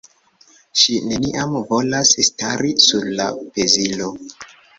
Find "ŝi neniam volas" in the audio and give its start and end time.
0.83-2.15